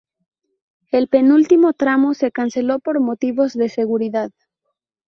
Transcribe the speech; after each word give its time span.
El 0.91 1.09
penúltimo 1.09 1.73
tramo 1.73 2.15
se 2.15 2.31
canceló 2.31 2.79
por 2.79 2.99
motivos 3.01 3.53
de 3.53 3.69
seguridad. 3.69 4.31